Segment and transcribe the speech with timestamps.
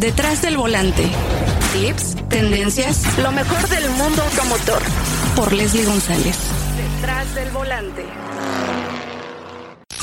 [0.00, 1.04] Detrás del volante.
[1.72, 4.82] Tips, tendencias, lo mejor del mundo automotor.
[5.36, 6.36] Por Leslie González.
[6.76, 8.04] Detrás del volante.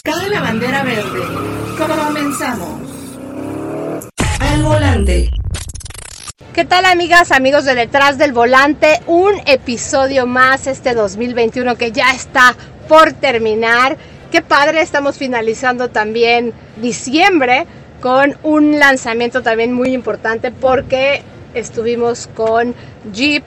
[0.02, 1.20] Cabe la bandera verde.
[1.78, 2.82] Comenzamos.
[4.40, 5.30] Al volante.
[6.54, 9.02] ¿Qué tal amigas, amigos de Detrás del Volante?
[9.08, 12.56] Un episodio más este 2021 que ya está
[12.88, 13.98] por terminar.
[14.32, 17.68] Qué padre, estamos finalizando también diciembre
[18.02, 21.22] con un lanzamiento también muy importante porque
[21.54, 22.74] estuvimos con
[23.14, 23.44] Jeep,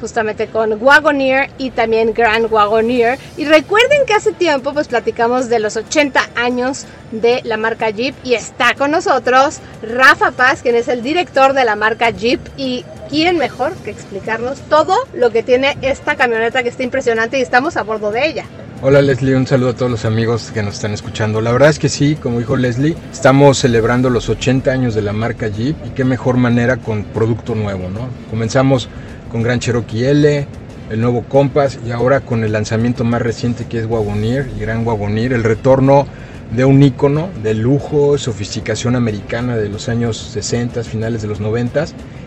[0.00, 3.18] justamente con Wagoneer y también Grand Wagoneer.
[3.36, 8.14] Y recuerden que hace tiempo pues platicamos de los 80 años de la marca Jeep
[8.24, 12.84] y está con nosotros Rafa Paz, quien es el director de la marca Jeep y
[13.08, 17.76] quién mejor que explicarnos todo lo que tiene esta camioneta que está impresionante y estamos
[17.76, 18.44] a bordo de ella.
[18.82, 21.40] Hola Leslie, un saludo a todos los amigos que nos están escuchando.
[21.40, 25.12] La verdad es que sí, como dijo Leslie, estamos celebrando los 80 años de la
[25.12, 28.08] marca Jeep y qué mejor manera con producto nuevo, ¿no?
[28.28, 28.88] Comenzamos
[29.30, 30.46] con Gran Cherokee L,
[30.90, 34.86] el nuevo Compass y ahora con el lanzamiento más reciente que es Wagoneer y Gran
[34.86, 36.06] Wagoneer, el retorno
[36.54, 41.86] de un icono de lujo, sofisticación americana de los años 60, finales de los 90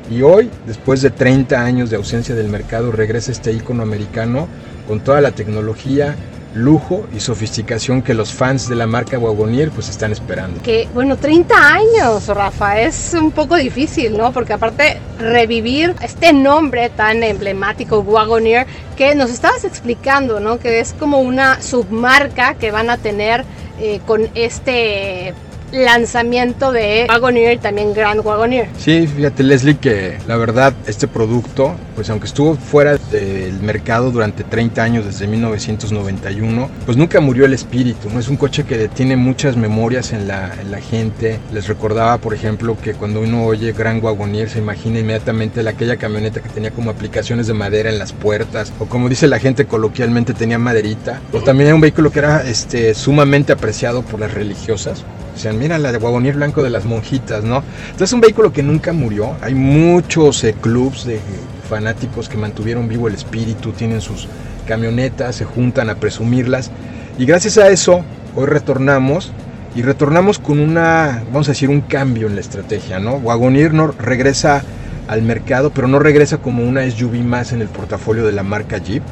[0.09, 4.47] y hoy, después de 30 años de ausencia del mercado, regresa este icono americano
[4.88, 6.16] con toda la tecnología,
[6.58, 10.61] lujo y sofisticación que los fans de la marca Wagoneer pues están esperando.
[10.61, 14.31] Que bueno, 30 años, Rafa, es un poco difícil, ¿no?
[14.31, 20.59] Porque aparte revivir este nombre tan emblemático Wagoneer que nos estabas explicando, ¿no?
[20.59, 23.45] Que es como una submarca que van a tener
[23.80, 25.33] eh, con este
[25.72, 28.69] lanzamiento de Wagoneer y también Grand Wagoneer.
[28.78, 34.44] Sí, fíjate Leslie que la verdad este producto, pues aunque estuvo fuera del mercado durante
[34.44, 38.20] 30 años desde 1991, pues nunca murió el espíritu, ¿no?
[38.20, 41.40] Es un coche que tiene muchas memorias en la, en la gente.
[41.52, 45.98] Les recordaba, por ejemplo, que cuando uno oye Grand Wagoneer se imagina inmediatamente la, aquella
[45.98, 49.66] camioneta que tenía como aplicaciones de madera en las puertas, o como dice la gente
[49.66, 54.31] coloquialmente tenía maderita, o también era un vehículo que era este, sumamente apreciado por las
[54.36, 55.03] religiosas
[55.38, 57.63] Decían, mira la de Wagoneer blanco de las monjitas, ¿no?
[57.86, 59.36] Entonces es un vehículo que nunca murió.
[59.41, 61.19] Hay muchos eh, clubs de
[61.67, 64.28] fanáticos que mantuvieron vivo el espíritu, tienen sus
[64.67, 66.72] camionetas, se juntan a presumirlas.
[67.17, 68.03] Y gracias a eso,
[68.35, 69.31] hoy retornamos
[69.75, 73.16] y retornamos con una, vamos a decir, un cambio en la estrategia, ¿no?
[73.16, 74.63] Wagoneer no regresa
[75.07, 78.77] al mercado, pero no regresa como una SUV más en el portafolio de la marca
[78.77, 79.03] Jeep.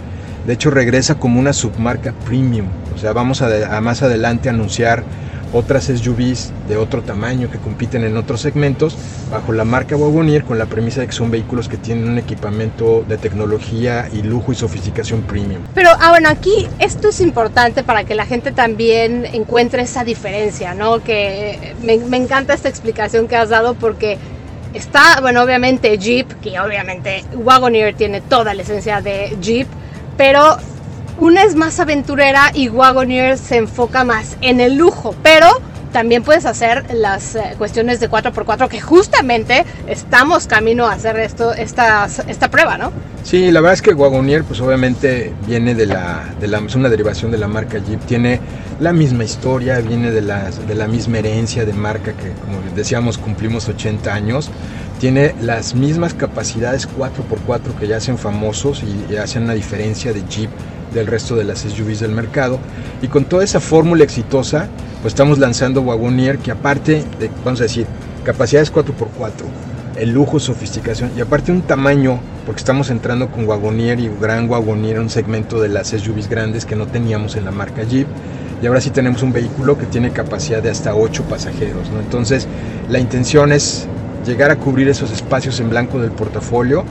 [0.45, 2.67] De hecho, regresa como una submarca premium.
[2.93, 5.03] O sea, vamos a, a más adelante anunciar
[5.53, 8.97] otras SUVs de otro tamaño que compiten en otros segmentos
[9.31, 13.03] bajo la marca Wagoneer con la premisa de que son vehículos que tienen un equipamiento
[13.07, 15.61] de tecnología y lujo y sofisticación premium.
[15.73, 20.73] Pero ah, bueno, aquí esto es importante para que la gente también encuentre esa diferencia,
[20.73, 21.03] ¿no?
[21.03, 24.17] Que me, me encanta esta explicación que has dado porque
[24.73, 29.67] está, bueno, obviamente Jeep, que obviamente Wagoneer tiene toda la esencia de Jeep,
[30.17, 30.57] pero
[31.17, 35.47] una es más aventurera y Wagoneer se enfoca más en el lujo, pero
[35.95, 41.53] también puedes hacer las eh, cuestiones de 4x4 que justamente estamos camino a hacer esto,
[41.53, 42.91] esta, esta prueba, ¿no?
[43.23, 46.89] Sí, la verdad es que Wagoneer pues obviamente viene de la, de la es una
[46.89, 48.41] derivación de la marca Jeep, tiene
[48.81, 53.17] la misma historia, viene de la, de la misma herencia de marca que como decíamos
[53.17, 54.51] cumplimos 80 años,
[54.99, 60.49] tiene las mismas capacidades 4x4 que ya hacen famosos y hacen una diferencia de Jeep
[60.95, 62.59] del resto de las SUVs del mercado.
[63.01, 64.67] Y con toda esa fórmula exitosa,
[65.01, 67.85] pues estamos lanzando Wagoneer que aparte de, vamos a decir,
[68.23, 69.31] capacidades 4x4,
[69.97, 74.99] el lujo, sofisticación y aparte un tamaño, porque estamos entrando con Wagoneer y Gran Wagoneer,
[74.99, 78.07] un segmento de las SUVs grandes que no teníamos en la marca Jeep.
[78.63, 81.91] Y ahora sí tenemos un vehículo que tiene capacidad de hasta 8 pasajeros.
[81.91, 81.99] ¿no?
[81.99, 82.47] Entonces,
[82.89, 83.85] la intención es
[84.25, 86.83] llegar a cubrir esos espacios en blanco del portafolio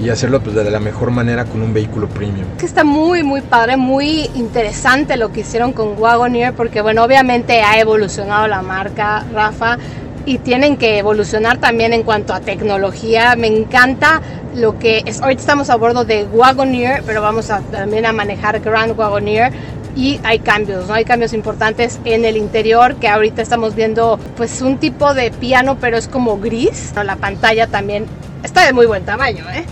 [0.00, 2.46] y hacerlo pues de la mejor manera con un vehículo premium.
[2.58, 7.60] Que está muy muy padre, muy interesante lo que hicieron con Wagoneer porque bueno, obviamente
[7.60, 9.78] ha evolucionado la marca Rafa
[10.24, 13.36] y tienen que evolucionar también en cuanto a tecnología.
[13.36, 14.20] Me encanta
[14.54, 18.60] lo que es, ahorita estamos a bordo de Wagoneer, pero vamos a, también a manejar
[18.60, 19.52] Grand Wagoneer
[19.96, 20.94] y hay cambios, ¿no?
[20.94, 25.76] Hay cambios importantes en el interior que ahorita estamos viendo pues un tipo de piano
[25.80, 26.92] pero es como gris.
[27.04, 28.06] La pantalla también
[28.42, 29.64] está de muy buen tamaño, ¿eh?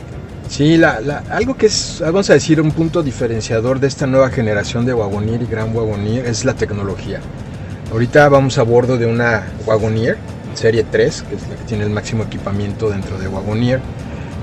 [0.49, 4.87] Sí, la, algo que es, vamos a decir, un punto diferenciador de esta nueva generación
[4.87, 7.21] de Wagoneer y Gran Wagoneer es la tecnología.
[7.93, 10.17] Ahorita vamos a bordo de una Wagoneer
[10.55, 13.81] serie 3, que es la que tiene el máximo equipamiento dentro de Wagoneer.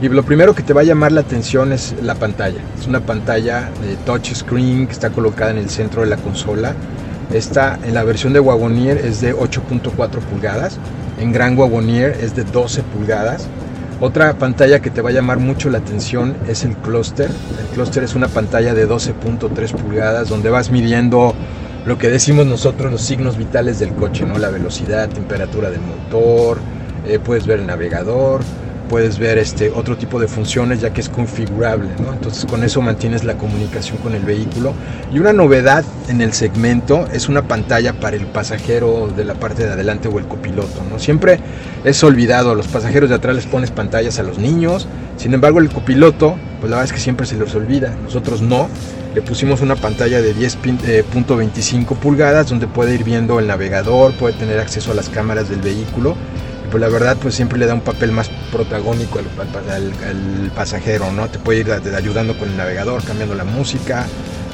[0.01, 2.61] Y lo primero que te va a llamar la atención es la pantalla.
[2.79, 6.75] Es una pantalla de touch screen que está colocada en el centro de la consola.
[7.33, 10.79] Esta en la versión de Wagoneer es de 8.4 pulgadas
[11.19, 13.47] en Gran Wagoneer es de 12 pulgadas.
[14.01, 17.29] Otra pantalla que te va a llamar mucho la atención es el clúster.
[17.29, 21.33] El clúster es una pantalla de 12.3 pulgadas donde vas midiendo
[21.85, 24.37] lo que decimos nosotros los signos vitales del coche, ¿no?
[24.37, 26.57] La velocidad, temperatura del motor,
[27.07, 28.41] eh, puedes ver el navegador,
[28.89, 32.11] puedes ver este otro tipo de funciones ya que es configurable, ¿no?
[32.11, 34.73] Entonces con eso mantienes la comunicación con el vehículo.
[35.13, 39.65] Y una novedad en el segmento es una pantalla para el pasajero de la parte
[39.65, 40.99] de adelante o el copiloto, ¿no?
[40.99, 41.39] Siempre
[41.85, 45.59] es olvidado, a los pasajeros de atrás les pones pantallas a los niños, sin embargo
[45.59, 48.67] el copiloto, pues la verdad es que siempre se les olvida, nosotros no.
[49.13, 54.33] Le pusimos una pantalla de 10.25 eh, pulgadas donde puede ir viendo el navegador, puede
[54.33, 56.17] tener acceso a las cámaras del vehículo
[56.75, 61.29] pues la verdad pues siempre le da un papel más protagónico al, pasajero, ¿no?
[61.29, 64.05] Te puede ir ayudando con el navegador, cambiando la música,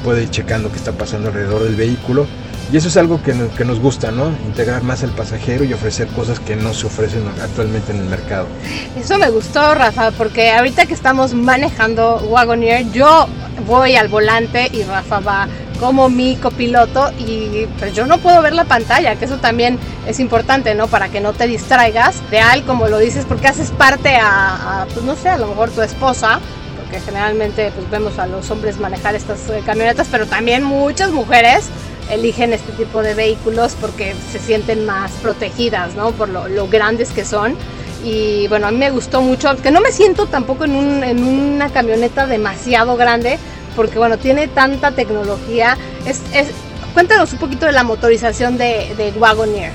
[0.04, 2.26] puede ir checando qué está pasando alrededor del vehículo.
[2.72, 4.28] Y eso es algo que nos, que nos gusta, ¿no?
[4.46, 8.46] Integrar más al pasajero y ofrecer cosas que no se ofrecen actualmente en el mercado.
[8.98, 13.26] Eso me gustó, Rafa, porque ahorita que estamos manejando Wagoneer, yo
[13.66, 15.48] voy al volante y Rafa va
[15.78, 20.18] como mi copiloto y pues yo no puedo ver la pantalla, que eso también es
[20.18, 20.86] importante, ¿no?
[20.86, 22.22] Para que no te distraigas.
[22.30, 25.82] Real, como lo dices, porque haces parte a, pues no sé, a lo mejor tu
[25.82, 26.40] esposa,
[27.00, 31.68] generalmente pues vemos a los hombres manejar estas eh, camionetas, pero también muchas mujeres
[32.10, 36.12] eligen este tipo de vehículos porque se sienten más protegidas, ¿no?
[36.12, 37.56] Por lo, grandes que son
[38.04, 41.22] y bueno, a mí me gustó mucho, que no me siento tampoco en, un, en
[41.22, 43.38] una camioneta demasiado grande,
[43.76, 45.78] porque bueno, tiene tanta tecnología.
[46.04, 46.20] Es,
[46.94, 49.70] cuéntanos un poquito de la motorización de, de Wagoneer.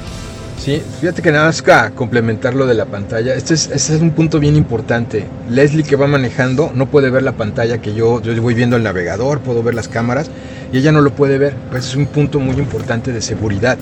[0.58, 4.02] Sí, fíjate que nada más para complementar lo de la pantalla, este es, este es
[4.02, 5.26] un punto bien importante.
[5.50, 8.84] Leslie que va manejando no puede ver la pantalla que yo, yo voy viendo el
[8.84, 10.30] navegador, puedo ver las cámaras
[10.74, 11.54] y ella no lo puede ver.
[11.70, 13.78] Pues es un punto muy importante de seguridad.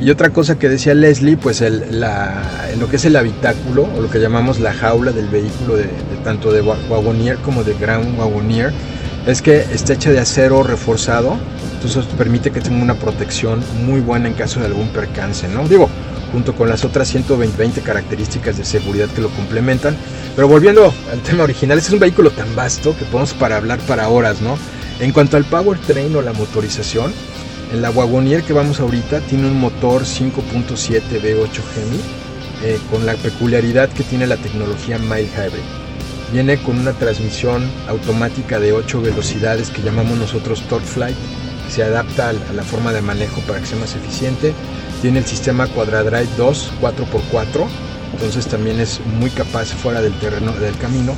[0.00, 2.42] Y otra cosa que decía Leslie, pues el, la,
[2.78, 5.88] lo que es el habitáculo o lo que llamamos la jaula del vehículo de,
[6.24, 8.72] tanto de Wagoneer como de Grand Wagoneer,
[9.26, 11.38] es que está hecha de acero reforzado,
[11.74, 15.66] entonces permite que tenga una protección muy buena en caso de algún percance, ¿no?
[15.66, 15.88] Digo,
[16.32, 19.96] junto con las otras 120 características de seguridad que lo complementan.
[20.34, 23.78] Pero volviendo al tema original, este es un vehículo tan vasto que podemos para hablar
[23.80, 24.58] para horas, ¿no?
[25.00, 27.12] En cuanto al powertrain o la motorización,
[27.72, 32.00] en la Wagoneer que vamos ahorita tiene un motor 5.7 V8 Gemi
[32.62, 35.64] eh, con la peculiaridad que tiene la tecnología Mild Hybrid.
[36.32, 41.16] Viene con una transmisión automática de 8 velocidades que llamamos nosotros TorqueFlight,
[41.66, 44.54] que se adapta a la forma de manejo para que sea más eficiente.
[45.02, 47.66] Tiene el sistema Quadradrive 2 4x4,
[48.12, 51.14] entonces también es muy capaz fuera del terreno del camino.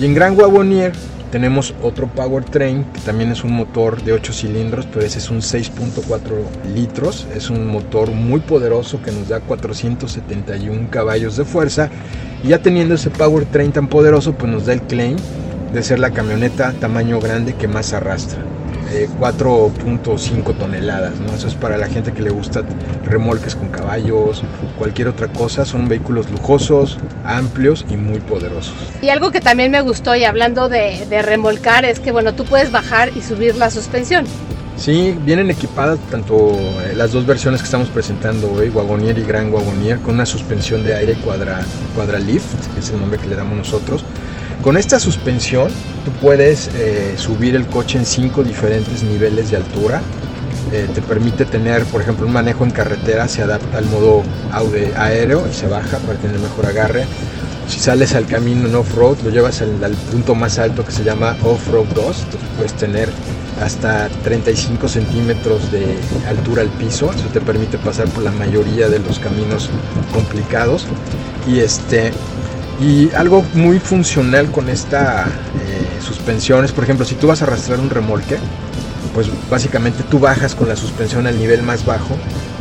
[0.00, 0.92] Y en Gran Wagoneer
[1.30, 5.38] tenemos otro powertrain que también es un motor de 8 cilindros, pero ese es un
[5.38, 6.20] 6.4
[6.74, 7.26] litros.
[7.34, 11.88] Es un motor muy poderoso que nos da 471 caballos de fuerza
[12.42, 15.16] y ya teniendo ese powertrain tan poderoso, pues nos da el claim
[15.72, 18.42] de ser la camioneta tamaño grande que más arrastra.
[19.18, 21.32] 4.5 toneladas, ¿no?
[21.34, 22.62] Eso es para la gente que le gusta
[23.04, 24.42] remolques con caballos,
[24.78, 25.64] cualquier otra cosa.
[25.64, 28.74] Son vehículos lujosos, amplios y muy poderosos.
[29.02, 32.44] Y algo que también me gustó, y hablando de, de remolcar, es que bueno, tú
[32.44, 34.26] puedes bajar y subir la suspensión.
[34.80, 39.52] Sí, vienen equipadas tanto eh, las dos versiones que estamos presentando hoy, Wagonier y Gran
[39.52, 41.60] Wagonier, con una suspensión de aire cuadra,
[42.18, 44.06] lift, que es el nombre que le damos nosotros.
[44.62, 45.68] Con esta suspensión
[46.04, 50.02] tú puedes eh, subir el coche en cinco diferentes niveles de altura.
[50.70, 54.22] Eh, te permite tener, por ejemplo, un manejo en carretera, se adapta al modo
[54.96, 57.06] aéreo y se baja para tener mejor agarre.
[57.68, 61.04] Si sales al camino en off-road, lo llevas al, al, punto más alto que se
[61.04, 63.08] llama off-road 2, entonces puedes tener
[63.62, 65.96] hasta 35 centímetros de
[66.28, 69.70] altura al piso, eso te permite pasar por la mayoría de los caminos
[70.12, 70.86] complicados
[71.46, 72.12] y este
[72.80, 77.44] y algo muy funcional con esta eh, suspensión es por ejemplo si tú vas a
[77.44, 78.38] arrastrar un remolque
[79.14, 82.16] pues básicamente tú bajas con la suspensión al nivel más bajo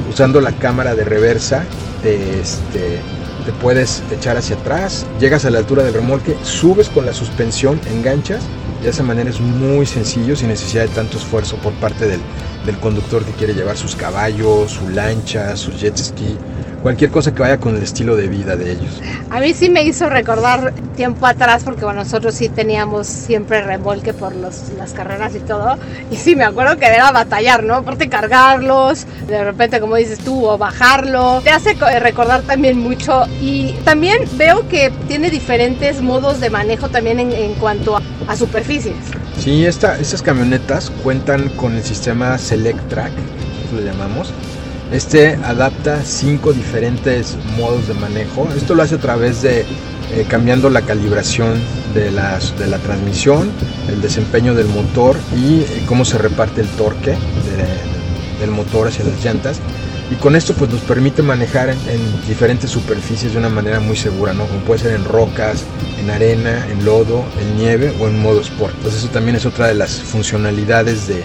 [0.10, 1.64] usando la cámara de reversa
[2.04, 3.00] te, este,
[3.46, 7.80] te puedes echar hacia atrás llegas a la altura del remolque subes con la suspensión
[7.90, 8.44] enganchas
[8.82, 12.22] de esa manera es muy sencillo, sin necesidad de tanto esfuerzo por parte del,
[12.66, 16.38] del conductor que quiere llevar sus caballos, su lancha, su jet ski
[16.82, 19.02] cualquier cosa que vaya con el estilo de vida de ellos.
[19.30, 24.14] A mí sí me hizo recordar tiempo atrás, porque bueno, nosotros sí teníamos siempre remolque
[24.14, 25.78] por los, las carreras y todo,
[26.12, 27.76] y sí me acuerdo que era batallar, ¿no?
[27.76, 33.74] Aparte cargarlos, de repente como dices tú, o bajarlo, te hace recordar también mucho, y
[33.86, 38.96] también veo que tiene diferentes modos de manejo también en, en cuanto a, a, superficies.
[39.38, 43.12] Sí, esta, estas camionetas cuentan con el sistema Select Track,
[43.74, 44.34] lo llamamos,
[44.92, 48.48] Este adapta cinco diferentes modos de manejo.
[48.56, 51.62] Esto lo hace a través de eh, cambiando la calibración
[51.94, 53.52] de, las, de la transmisión,
[53.88, 57.16] el desempeño del motor y eh, cómo se reparte el torque
[58.40, 59.60] del motor hacia las llantas.
[60.12, 61.78] Y con esto pues nos permite manejar en,
[62.28, 64.48] diferentes superficies de una manera muy segura, ¿no?
[64.48, 65.66] Como puede ser en rocas,
[66.02, 68.74] en arena, en lodo, en nieve o en modo sport.
[68.78, 71.24] Entonces eso también es otra de las funcionalidades de,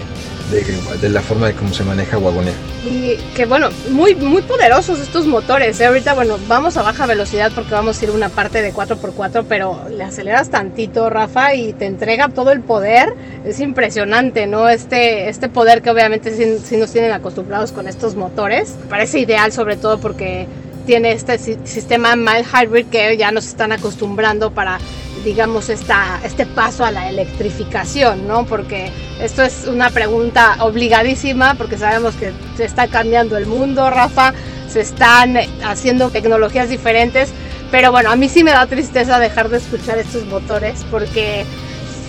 [0.51, 2.55] de, la forma de cómo se maneja Wagoneer.
[2.85, 5.79] Y que bueno, muy, muy poderosos estos motores.
[5.79, 5.85] ¿eh?
[5.85, 9.81] Ahorita, bueno, vamos a baja velocidad porque vamos a ir una parte de 4x4, pero
[9.89, 13.13] le aceleras tantito, Rafa, y te entrega todo el poder.
[13.43, 14.69] Es impresionante, ¿no?
[14.69, 18.75] Este, este poder que obviamente sí, nos tienen acostumbrados con estos motores.
[18.89, 20.47] parece ideal sobre todo porque
[20.85, 24.79] tiene este sistema mild hybrid que ya nos están acostumbrando para
[25.25, 28.45] digamos, esta, este paso a la electrificación, ¿no?
[28.45, 34.33] Porque esto es una pregunta obligadísima porque sabemos que se está cambiando el mundo, Rafa,
[34.69, 37.31] se están haciendo tecnologías diferentes,
[37.71, 41.43] pero bueno, a mí sí me da tristeza dejar de escuchar estos motores porque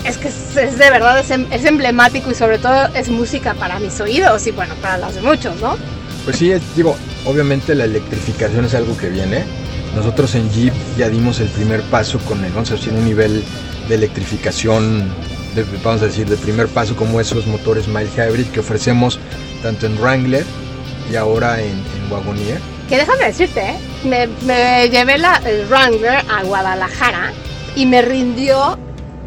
[0.04, 3.80] es que es, de verdad, es, em, es, emblemático y sobre todo es música para
[3.80, 5.76] mis oídos y bueno, para los de muchos, ¿no?
[6.25, 9.44] Pues sí, digo, obviamente la electrificación es algo que viene,
[9.96, 13.42] nosotros en Jeep ya dimos el primer paso con el, vamos a decir, un nivel
[13.88, 15.10] de electrificación,
[15.82, 19.18] vamos a decir, de primer paso como esos motores mild hybrid que ofrecemos
[19.62, 20.44] tanto en Wrangler
[21.10, 22.60] y ahora en, en Wagoneer.
[22.90, 24.28] Que déjame decirte, ¿eh?
[24.44, 27.32] me, llevé la, el Wrangler a Guadalajara
[27.74, 28.78] y me rindió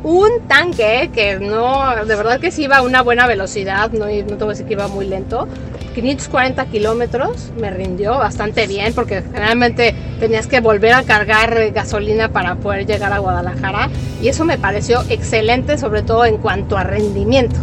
[0.03, 4.11] un tanque que no, de verdad que sí iba a una buena velocidad, no, no
[4.11, 5.47] te voy a decir que iba muy lento,
[5.89, 12.55] 540 kilómetros me rindió bastante bien porque generalmente tenías que volver a cargar gasolina para
[12.55, 13.89] poder llegar a Guadalajara
[14.21, 17.55] y eso me pareció excelente sobre todo en cuanto a rendimiento.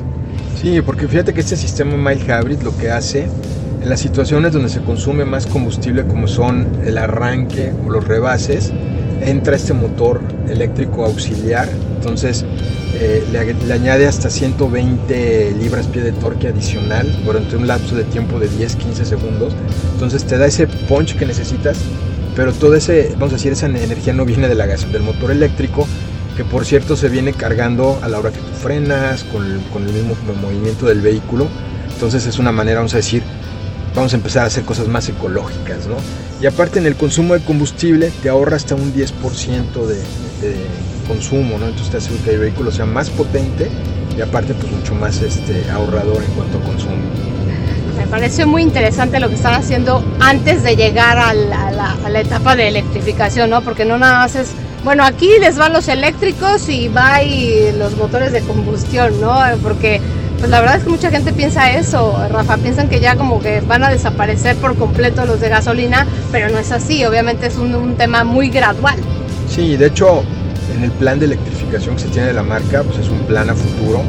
[0.61, 3.29] Sí, porque fíjate que este sistema mild hybrid lo que hace
[3.83, 8.73] en las situaciones donde se consume más combustible como son el arranque o los rebases,
[9.21, 12.45] entra este motor eléctrico auxiliar, entonces
[12.95, 18.39] eh, le, añade hasta 120 libras pie de torque adicional durante un lapso de tiempo
[18.39, 19.55] de 10-15 segundos,
[19.93, 21.79] entonces te da ese punch que necesitas,
[22.35, 25.31] pero toda ese, vamos a decir, esa energía no viene de la gas, del motor
[25.31, 25.87] eléctrico,
[26.37, 29.85] que por cierto se viene cargando a la hora que tú frenas, con el, con
[29.85, 31.49] el mismo movimiento del vehículo,
[31.93, 33.23] entonces es una manera, vamos a decir,
[33.95, 35.97] vamos a empezar a hacer cosas más ecológicas, ¿no?
[36.41, 39.97] Y aparte en el consumo de combustible te ahorra hasta un 10% de,
[41.07, 41.67] consumo, ¿no?
[41.67, 43.71] Entonces te hace que el vehículo sea más potente
[44.17, 46.97] y aparte pues mucho más este, ahorrador en cuanto a consumo.
[47.97, 52.21] Me pareció muy interesante lo que están haciendo antes de llegar a la, a la
[52.21, 53.63] etapa de electrificación, ¿no?
[53.63, 54.53] Porque no nada más es
[54.87, 59.37] bueno, aquí les van los eléctricos y va y los motores de combustión, ¿no?
[59.61, 60.01] Porque
[60.39, 63.63] pues la verdad es que mucha gente piensa eso, Rafa, piensan que ya como que
[63.63, 67.97] van a desaparecer por completo los de gasolina, pero no es así, obviamente es un,
[67.97, 68.97] tema muy gradual.
[69.49, 70.23] Sí, de hecho,
[70.75, 73.51] en el plan de electrificación que se tiene de la marca, pues es un plan
[73.51, 74.03] a futuro.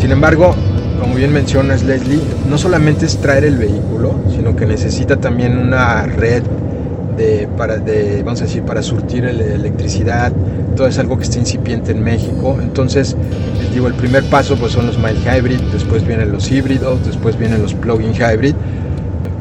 [0.00, 0.54] Sin embargo,
[1.00, 6.02] como bien mencionas Leslie, no solamente es traer el vehículo, sino que necesita también una
[6.02, 6.42] red
[7.16, 10.32] de, para, de, vamos a decir, para surtir electricidad,
[10.76, 12.58] todo es algo que está incipiente en México.
[12.60, 13.16] Entonces,
[13.72, 17.62] digo, el primer paso pues son los mild hybrid, después vienen los híbridos, después vienen
[17.62, 18.54] los plug-in hybrid.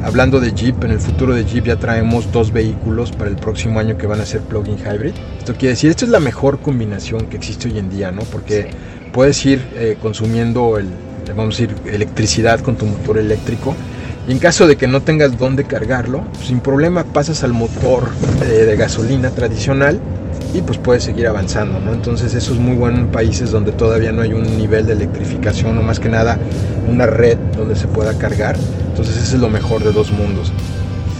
[0.05, 3.79] Hablando de Jeep, en el futuro de Jeep ya traemos dos vehículos para el próximo
[3.79, 5.15] año que van a ser plug-in hybrid.
[5.39, 8.21] Esto quiere decir, esto es la mejor combinación que existe hoy en día, ¿no?
[8.21, 8.69] Porque
[9.11, 10.89] puedes ir eh, consumiendo el,
[11.35, 13.75] vamos a decir, electricidad con tu motor eléctrico
[14.27, 18.75] y en caso de que no tengas dónde cargarlo, sin problema pasas al motor de,
[18.75, 19.99] gasolina tradicional
[20.53, 21.93] y pues puedes seguir avanzando, ¿no?
[21.93, 25.77] Entonces eso es muy bueno en países donde todavía no hay un nivel de electrificación
[25.77, 26.37] o más que nada
[26.87, 28.55] una red donde se pueda cargar.
[28.89, 30.51] Entonces ese es lo mejor de dos mundos.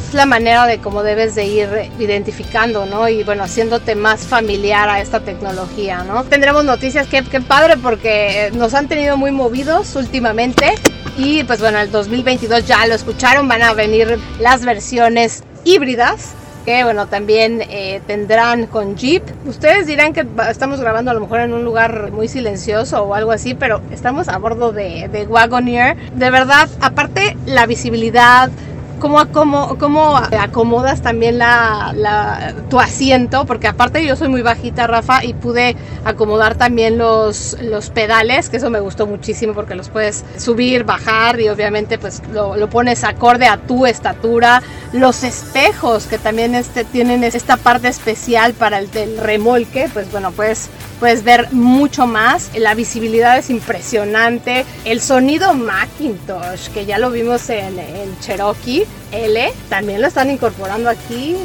[0.08, 1.68] Es la manera de cómo debes de ir
[2.00, 3.10] identificando, ¿no?
[3.10, 6.24] Y bueno, haciéndote más familiar a esta tecnología, ¿no?
[6.24, 10.76] Tendremos noticias, que qué padre, porque nos han tenido muy movidos últimamente
[11.18, 16.84] y pues bueno, el 2022 ya lo escucharon, van a venir las versiones híbridas que
[16.84, 19.24] bueno, también eh, tendrán con Jeep.
[19.46, 23.32] Ustedes dirán que estamos grabando a lo mejor en un lugar muy silencioso o algo
[23.32, 25.96] así, pero estamos a bordo de, de Wagoneer.
[26.16, 28.50] De verdad, aparte la visibilidad,
[29.00, 35.34] cómo, cómo, acomodas también la, tu asiento, porque aparte yo soy muy bajita, Rafa, y
[35.34, 40.84] pude acomodar también los, los pedales, que eso me gustó muchísimo porque los puedes subir,
[40.84, 44.62] bajar y obviamente pues lo, lo pones acorde a tu estatura.
[44.94, 50.32] Los espejos que también este, tienen esta parte especial para el del remolque, pues bueno,
[50.32, 52.52] puedes puedes ver mucho más.
[52.58, 54.66] La visibilidad es impresionante.
[54.86, 57.76] El sonido Macintosh, que ya lo vimos en,
[58.22, 61.36] Cherokee L, también lo están incorporando aquí.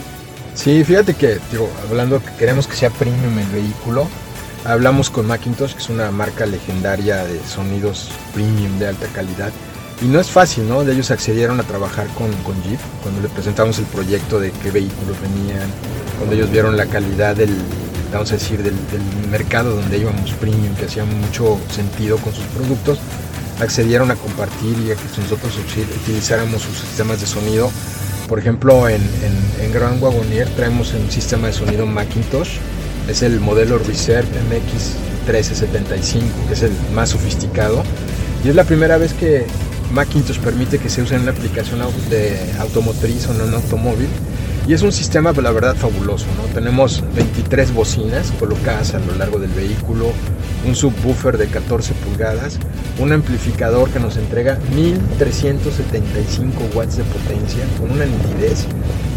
[0.55, 1.39] Sí, fíjate que,
[1.89, 4.09] hablando que queremos que sea premium el vehículo,
[4.65, 9.53] hablamos con Macintosh, que es una marca legendaria de sonidos premium de alta calidad.
[10.03, 10.83] Y no es fácil, ¿no?
[10.83, 14.71] De ellos accedieron a trabajar con, con Jeep cuando le presentamos el proyecto de qué
[14.71, 15.69] vehículos venían,
[16.17, 17.55] cuando ellos vieron la calidad del,
[18.13, 18.75] vamos a decir, del,
[19.31, 22.99] mercado donde íbamos premium, que hacía mucho sentido con sus productos,
[23.61, 25.57] accedieron a compartir y a que nosotros
[26.03, 27.71] utilizáramos sus sistemas de sonido.
[28.29, 32.59] Por ejemplo, en, en, en Grand Wagonier traemos un sistema de sonido Macintosh,
[33.09, 34.29] es el modelo Reserve
[35.27, 37.83] MX1375, que es el más sofisticado.
[38.45, 39.47] Y es la primera vez que
[39.93, 44.09] Macintosh permite que se use en una aplicación de automotriz o en un automóvil
[44.67, 46.27] y es un sistema, pues, la verdad, fabuloso.
[46.37, 46.53] ¿no?
[46.55, 50.13] Tenemos 23 bocinas colocadas a lo largo del vehículo,
[50.67, 52.59] un subwoofer de 14 pulgadas,
[52.99, 58.67] un amplificador que nos entrega 1375 watts de potencia con una nitidez.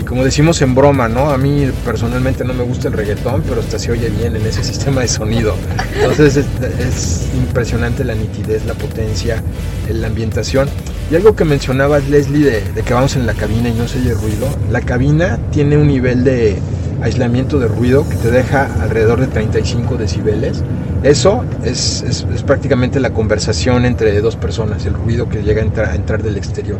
[0.02, 1.30] Y como decimos en broma, ¿no?
[1.30, 4.64] A mí personalmente no me gusta el reggaetón, pero hasta se oye bien en ese
[4.72, 5.56] sistema de sonido.
[5.96, 6.46] Entonces es,
[6.80, 9.44] es impresionante la nitidez, la potencia,
[9.90, 10.70] la ambientación.
[11.12, 14.14] Y algo que mencionabas, Leslie, de, que vamos en la cabina y no se oye
[14.14, 14.48] ruido.
[14.72, 16.58] La cabina tiene un nivel de
[17.02, 20.64] aislamiento de ruido que te deja alrededor de 35 decibeles.
[21.04, 25.96] Eso es, prácticamente la conversación entre dos personas, el ruido que llega a entrar, a
[25.96, 26.80] entrar del exterior.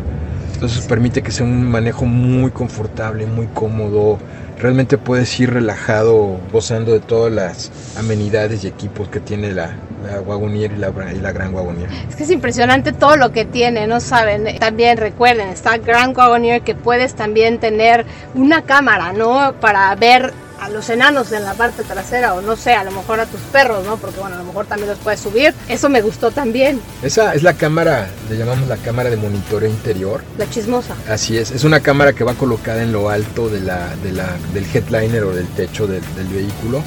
[0.54, 4.18] Entonces permite que sea un manejo muy confortable, muy cómodo,
[4.58, 10.20] realmente puedes ir relajado, gozando de todas las amenidades y equipos que tiene la, la
[10.20, 11.88] Wagonier y la, y la Gran Wagonier.
[12.08, 14.58] Es que es impresionante todo lo que tiene, ¿no saben?
[14.58, 19.54] También recuerden, está Gran Wagonier que puedes también tener una cámara, ¿no?
[19.60, 20.32] Para ver
[20.64, 23.40] a los enanos en la parte trasera o no sé, a lo mejor a tus
[23.52, 23.98] perros, ¿no?
[23.98, 25.54] Porque bueno, a lo mejor también los puedes subir.
[25.68, 26.80] Eso me gustó también.
[27.02, 30.22] Esa es la cámara, le llamamos la cámara de monitoreo interior.
[30.38, 30.94] La chismosa.
[31.08, 34.36] Así es, es una cámara que va colocada en lo alto de la, de la,
[34.54, 36.82] del headliner o del techo del, del vehículo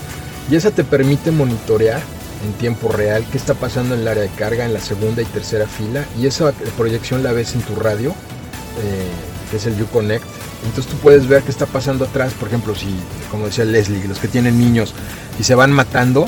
[0.49, 2.01] y esa te permite monitorear
[2.45, 5.25] en tiempo real qué está pasando en el área de carga en la segunda y
[5.25, 9.11] tercera fila y esa proyección la ves en tu radio, eh,
[9.49, 10.23] que es el Uconnect
[10.65, 12.87] entonces tú puedes ver qué está pasando atrás, por ejemplo, si,
[13.29, 14.93] como decía Leslie, los que tienen niños
[15.39, 16.27] y se van matando,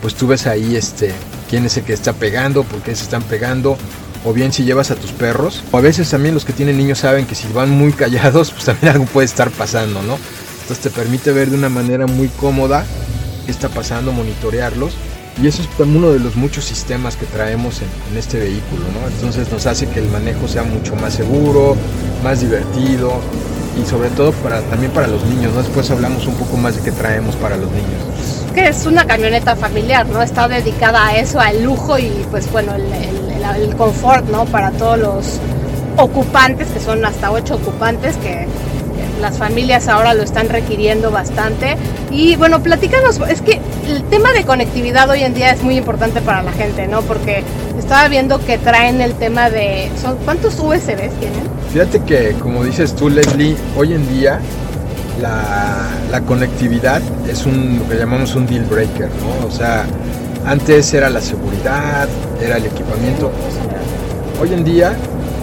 [0.00, 1.12] pues tú ves ahí este,
[1.50, 3.76] quién es el que está pegando, por qué se están pegando,
[4.24, 6.98] o bien si llevas a tus perros, o a veces también los que tienen niños
[7.00, 10.18] saben que si van muy callados, pues también algo puede estar pasando, ¿no?
[10.62, 12.84] Entonces te permite ver de una manera muy cómoda
[13.44, 14.94] qué está pasando, monitorearlos.
[15.40, 19.06] Y eso es uno de los muchos sistemas que traemos en, este vehículo, ¿no?
[19.06, 21.76] Entonces nos hace que el manejo sea mucho más seguro,
[22.22, 23.20] más divertido,
[23.80, 25.54] y sobre todo para, también para los niños.
[25.54, 28.02] Después hablamos un poco más de qué traemos para los niños.
[28.54, 30.22] Que es una camioneta familiar, ¿no?
[30.22, 34.46] Está dedicada a eso, al lujo y pues bueno, el, el, confort, ¿no?
[34.46, 35.40] Para todos los
[35.98, 38.46] ocupantes, que son hasta ocho ocupantes, que
[39.20, 41.76] las familias ahora lo están requiriendo bastante.
[42.10, 46.20] Y bueno, platícanos, es que el tema de conectividad hoy en día es muy importante
[46.20, 47.02] para la gente, ¿no?
[47.02, 47.42] Porque
[47.78, 49.90] estaba viendo que traen el tema de...
[50.00, 51.46] ¿son, ¿Cuántos USBs tienen?
[51.72, 54.40] Fíjate que, como dices tú, Leslie, hoy en día
[55.20, 59.46] la, la conectividad es un, lo que llamamos un deal breaker, ¿no?
[59.46, 59.84] O sea,
[60.46, 62.08] antes era la seguridad,
[62.40, 63.32] era el equipamiento.
[64.40, 64.94] Hoy en día,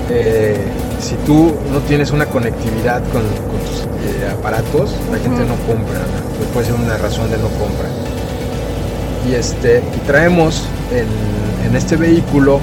[0.10, 0.58] eh,
[1.04, 6.54] si tú no tienes una conectividad con, tus eh, aparatos, la gente no compra, ¿no?
[6.54, 7.90] puede ser una razón de no compra.
[9.30, 12.60] Y, este, y traemos en, en este vehículo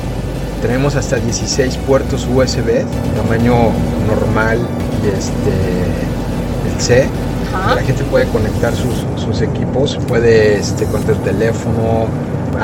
[0.61, 2.85] tenemos hasta 16 puertos USB,
[3.17, 3.71] tamaño
[4.07, 4.59] normal
[5.03, 7.09] y este, el C.
[7.53, 12.07] La gente puede conectar sus, equipos, puede este, conectar teléfono,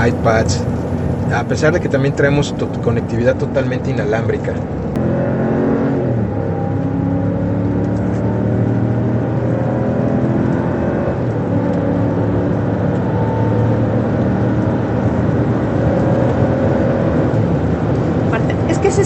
[0.06, 0.60] iPads,
[1.34, 4.52] a pesar de que también traemos conectividad totalmente inalámbrica.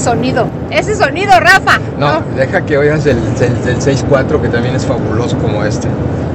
[0.01, 0.49] Sonido.
[0.71, 1.79] Ese sonido, Rafa.
[1.99, 5.89] No, deja que oigas el, el, 6.4 que también es fabuloso como este.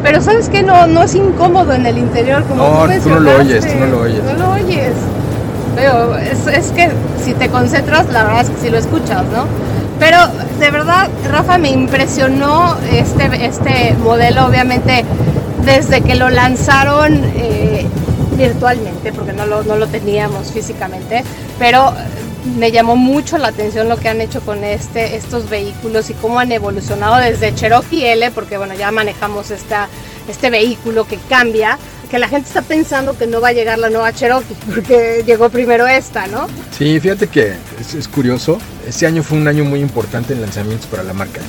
[0.03, 3.37] Pero sabes que no, no es incómodo en el interior como No, tú, no lo
[3.37, 4.23] oyes, tú no lo oyes.
[4.23, 4.93] No lo oyes.
[5.75, 6.89] Pero es, es que
[7.23, 9.45] si te concentras, la verdad es que si lo escuchas, ¿no?
[9.99, 10.17] Pero
[10.59, 15.05] de verdad, Rafa, me impresionó este, este modelo, obviamente,
[15.65, 17.87] desde que lo lanzaron eh,
[18.37, 21.23] virtualmente, porque no lo, no lo teníamos físicamente,
[21.57, 21.93] pero
[22.45, 26.39] me llamó mucho la atención lo que han hecho con este, estos vehículos y cómo
[26.39, 32.27] han evolucionado desde Cherokee L, porque bueno, ya manejamos este vehículo que cambia, que la
[32.27, 36.27] gente está pensando que no va a llegar la nueva Cherokee, porque llegó primero esta,
[36.27, 36.47] ¿no?
[36.77, 38.57] Sí, fíjate que es, curioso.
[38.87, 41.41] Este año fue un año muy importante en lanzamientos para la marca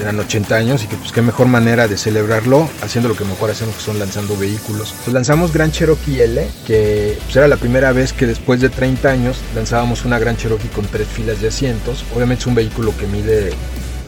[0.00, 3.50] Eran 80 años y que pues qué mejor manera de celebrarlo haciendo lo que mejor
[3.50, 4.94] hacemos que son lanzando vehículos.
[5.04, 9.08] Pues lanzamos Gran Cherokee L, que pues, era la primera vez que después de 30
[9.08, 12.04] años lanzábamos una Gran Cherokee con tres filas de asientos.
[12.14, 13.52] Obviamente es un vehículo que mide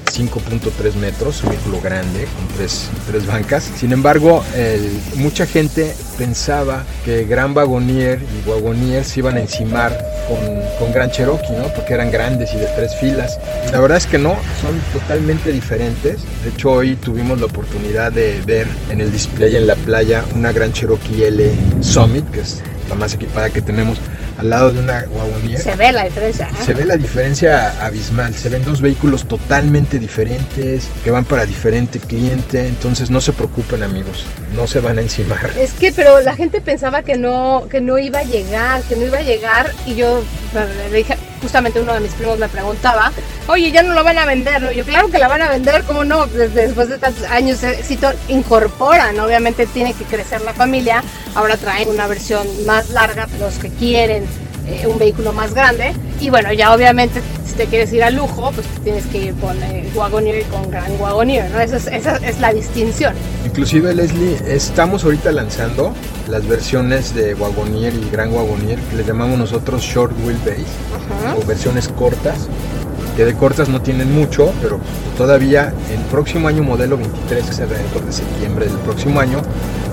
[0.07, 3.71] 5.3 metros, un vehículo grande con tres, tres bancas.
[3.77, 4.45] Sin embargo,
[5.17, 9.97] mucha gente pensaba que Gran Wagonier y Wagonier se iban a encimar
[10.29, 10.39] con,
[10.79, 11.73] con, Gran Cherokee, ¿no?
[11.75, 13.39] Porque eran grandes y de tres filas.
[13.73, 16.23] La verdad es que no, son totalmente diferentes.
[16.43, 20.53] De hecho, hoy tuvimos la oportunidad de ver en el display en la playa una
[20.53, 23.99] Gran Cherokee L Summit, que es la más equipada que tenemos
[24.39, 25.61] al lado de una Wagoneer.
[25.61, 26.49] Se ve la diferencia.
[26.65, 28.35] Se ve la diferencia abismal.
[28.35, 32.67] Se ven dos vehículos totalmente diferentes que van para diferente cliente.
[32.67, 35.51] Entonces no se preocupen amigos, no se van a encimar.
[35.59, 39.07] Es que, pero la gente pensaba que no, que no iba a llegar, que no
[39.07, 40.23] iba a llegar y yo
[40.91, 43.13] le dije, justamente uno de mis primos me preguntaba,
[43.49, 44.73] oye, ya no lo van a vender.
[44.75, 46.27] Yo, claro que la van a vender, ¿cómo no?
[46.27, 51.03] Después de tantos años éxito, incorporan, obviamente tiene que crecer la familia.
[51.37, 54.25] Ahora traen una versión más larga, los que quieren
[54.67, 55.93] eh, un vehículo más grande.
[56.19, 59.55] Y bueno, ya obviamente si te quieres ir al lujo, pues tienes que ir con
[59.63, 61.61] eh, Wagoneer y con Gran Wagoneer, ¿no?
[61.61, 63.15] Esa es, esa es la distinción.
[63.45, 65.93] Inclusive, Leslie, estamos ahorita lanzando
[66.29, 70.65] las versiones de Wagoneer y Gran Wagoneer, que le llamamos nosotros Short Wheelbase,
[71.37, 72.49] o versiones cortas,
[73.17, 74.79] que de cortas no tienen mucho, pero
[75.17, 79.41] todavía el próximo año modelo 23, que será el de septiembre del próximo año,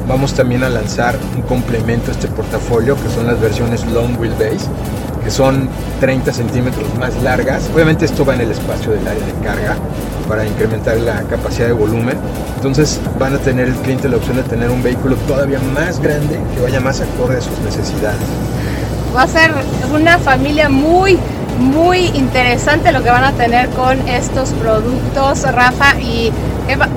[0.08, 4.68] vamos también a lanzar un complemento a este portafolio que son las versiones Long Wheelbase
[5.24, 5.70] que son
[6.02, 7.70] 30 centímetros más largas.
[7.74, 9.76] Obviamente esto va en el espacio del área de carga
[10.28, 12.18] para incrementar la capacidad de volumen.
[12.58, 16.40] Entonces van a tener el cliente la opción de tener un vehículo todavía más grande
[16.56, 18.20] que vaya más acorde a sus necesidades.
[19.16, 19.52] Va a ser
[19.94, 21.18] una familia muy
[21.60, 26.32] muy interesante lo que van a tener con estos productos, Rafa, y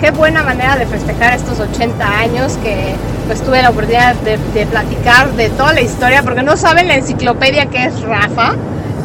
[0.00, 2.94] qué, buena manera de festejar estos 80 años que
[3.26, 7.66] pues tuve la oportunidad de, platicar de toda la historia, porque no saben la enciclopedia
[7.66, 8.54] que es Rafa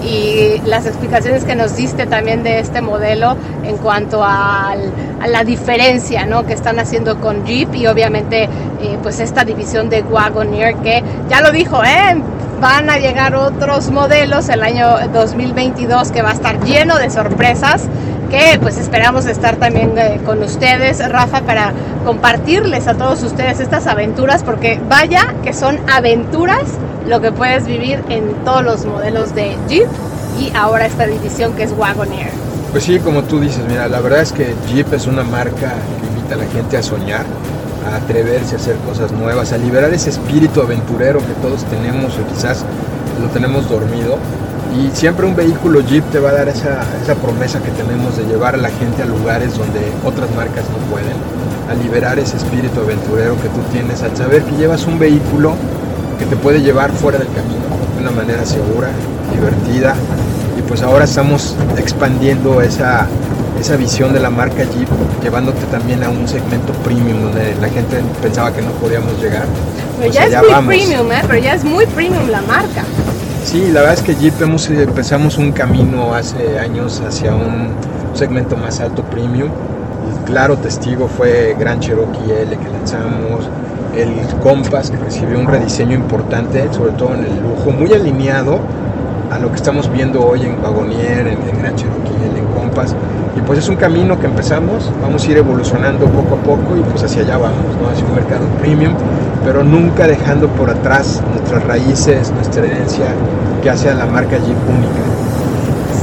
[0.03, 4.75] y las explicaciones que nos diste también de este modelo en cuanto a
[5.27, 6.45] la diferencia ¿no?
[6.45, 11.41] que están haciendo con Jeep y obviamente eh, pues esta división de Wagoneer que ya
[11.41, 12.15] lo dijo, ¿eh?
[12.61, 17.87] Van a llegar otros modelos el año 2022 que va a estar lleno de sorpresas
[18.29, 21.73] que pues esperamos estar también eh, con ustedes, Rafa, para
[22.05, 26.63] compartirles a todos ustedes estas aventuras, porque vaya que son aventuras
[27.05, 29.87] lo que puedes vivir en todos los modelos de Jeep
[30.39, 32.31] y ahora esta división que es Wagoneer.
[32.71, 36.07] Pues sí, como tú dices, mira, la verdad es que Jeep es una marca que
[36.07, 37.25] invita a la gente a soñar,
[37.95, 42.65] atreverse a hacer cosas nuevas, a liberar ese espíritu aventurero que todos tenemos o quizás
[43.21, 44.17] lo tenemos dormido.
[44.77, 48.23] Y siempre un vehículo Jeep te va a dar esa, esa promesa que tenemos de
[48.23, 51.17] llevar a la gente a lugares donde otras marcas no pueden,
[51.69, 55.55] a liberar ese espíritu aventurero que tú tienes, al saber que llevas un vehículo
[56.17, 57.65] que te puede llevar fuera del camino
[57.95, 58.89] de una manera segura,
[59.33, 59.95] divertida.
[60.57, 63.07] Y pues ahora estamos expandiendo esa,
[63.61, 64.89] esa visión de la marca Jeep,
[65.21, 69.45] llevándote también a un segmento premium donde la gente pensaba que no podíamos llegar.
[69.99, 71.21] Pero pues ya es muy premium, ¿eh?
[71.27, 72.83] pero ya es muy premium la marca.
[73.45, 77.69] Sí, la verdad es que Jeep hemos, empezamos un camino hace años hacia un
[78.13, 79.49] segmento más alto premium.
[79.49, 83.47] El claro testigo fue Gran Cherokee L que lanzamos,
[83.95, 88.59] el Compass que recibió un rediseño importante, sobre todo en el lujo, muy alineado
[89.31, 92.50] a lo que estamos viendo hoy en Wagonier, en, en Gran Cherokee L, en
[93.35, 96.81] Y pues es un camino que empezamos, vamos a ir evolucionando poco a poco y
[96.81, 97.89] pues hacia allá vamos, ¿no?
[97.89, 98.93] hacia un mercado premium,
[99.45, 103.05] pero nunca dejando por atrás nuestras raíces, nuestra herencia
[103.61, 105.01] que hace a la marca Jeep única.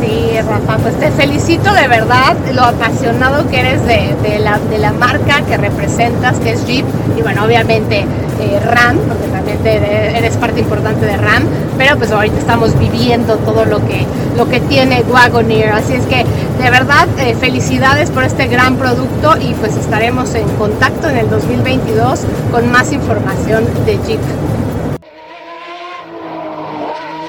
[0.01, 4.93] Sí, Rafa, pues te felicito de verdad lo apasionado que eres de, la, de la
[4.93, 6.85] marca que representas, que es Jeep,
[7.17, 8.07] y bueno, obviamente
[8.41, 11.45] eh, RAM, porque también eres parte importante de RAM,
[11.77, 16.25] pero pues ahorita estamos viviendo todo lo que, lo que tiene Wagoneer, así es que
[16.63, 21.31] de verdad eh, felicidades por este gran producto y pues estaremos en contacto en el
[21.31, 22.21] 2022
[22.51, 24.21] con más información de Jeep.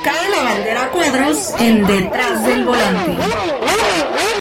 [0.03, 3.17] Cae la bandera cuadros en detrás del volante.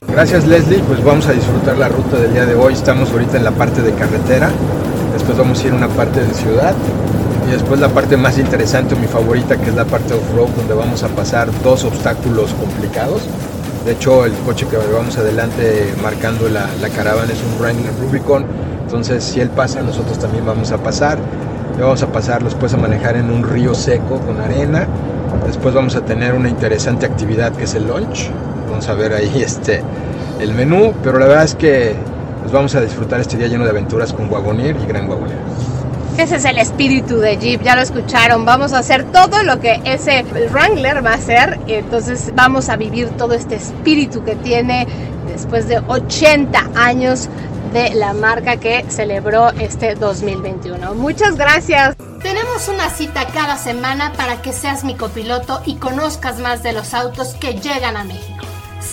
[0.06, 2.72] Gracias Leslie, pues vamos a disfrutar la ruta del día de hoy.
[2.72, 4.50] Estamos ahorita en la parte de carretera
[5.28, 6.74] después vamos a ir a una parte de ciudad
[7.46, 11.02] y después la parte más interesante, mi favorita, que es la parte off-road, donde vamos
[11.02, 13.28] a pasar dos obstáculos complicados.
[13.84, 18.46] De hecho, el coche que vamos adelante marcando la, caravana es un Wrangler Rubicon,
[18.84, 21.18] entonces si él pasa, nosotros también vamos a pasar.
[21.76, 24.86] Y vamos a pasar después a manejar en un río seco con arena.
[25.46, 28.30] Después vamos a tener una interesante actividad que es el lunch.
[28.70, 29.82] Vamos a ver ahí este,
[30.40, 31.96] el menú, pero la verdad es que
[32.48, 35.38] nos vamos a disfrutar este día lleno de aventuras con Wagoneer y Gran Wagoneer.
[36.16, 38.46] Ese es el espíritu de Jeep, ya lo escucharon.
[38.46, 41.60] Vamos a hacer todo lo que ese Wrangler va a hacer.
[41.66, 44.86] Entonces vamos a vivir todo este espíritu que tiene
[45.30, 47.28] después de 80 años
[47.74, 50.94] de la marca que celebró este 2021.
[50.94, 51.96] Muchas gracias.
[52.22, 56.94] Tenemos una cita cada semana para que seas mi copiloto y conozcas más de los
[56.94, 58.37] autos que llegan a México.